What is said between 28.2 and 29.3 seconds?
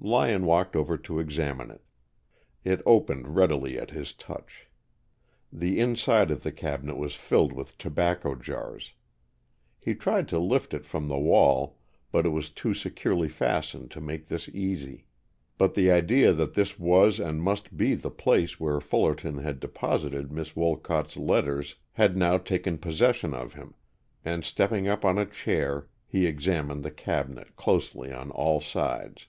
all sides.